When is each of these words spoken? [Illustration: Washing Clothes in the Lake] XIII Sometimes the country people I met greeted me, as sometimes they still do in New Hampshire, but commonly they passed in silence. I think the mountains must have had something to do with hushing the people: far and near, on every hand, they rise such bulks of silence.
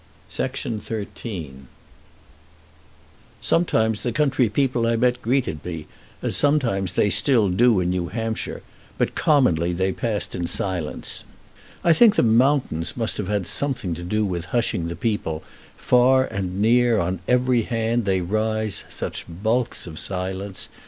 [Illustration: 0.31 0.77
Washing 0.77 0.81
Clothes 0.81 0.97
in 0.97 0.97
the 0.97 0.97
Lake] 0.97 1.09
XIII 1.59 1.65
Sometimes 3.41 4.01
the 4.01 4.11
country 4.11 4.49
people 4.49 4.87
I 4.87 4.95
met 4.95 5.21
greeted 5.21 5.63
me, 5.63 5.85
as 6.23 6.35
sometimes 6.35 6.93
they 6.93 7.11
still 7.11 7.49
do 7.49 7.79
in 7.79 7.91
New 7.91 8.07
Hampshire, 8.07 8.63
but 8.97 9.13
commonly 9.13 9.73
they 9.73 9.93
passed 9.93 10.33
in 10.33 10.47
silence. 10.47 11.23
I 11.83 11.93
think 11.93 12.15
the 12.15 12.23
mountains 12.23 12.97
must 12.97 13.17
have 13.17 13.27
had 13.27 13.45
something 13.45 13.93
to 13.93 14.01
do 14.03 14.25
with 14.25 14.45
hushing 14.45 14.87
the 14.87 14.95
people: 14.95 15.43
far 15.77 16.25
and 16.25 16.59
near, 16.59 16.97
on 16.97 17.19
every 17.27 17.61
hand, 17.61 18.05
they 18.05 18.21
rise 18.21 18.85
such 18.89 19.23
bulks 19.29 19.85
of 19.85 19.99
silence. 19.99 20.67